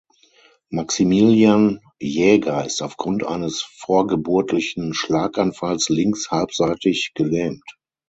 Maximilian 0.71 1.79
Jäger 1.99 2.65
ist 2.65 2.81
aufgrund 2.81 3.23
eines 3.23 3.61
vorgeburtlichen 3.61 4.95
Schlaganfalls 4.95 5.89
links 5.89 6.31
halbseitig 6.31 7.11
gelähmt. 7.13 7.77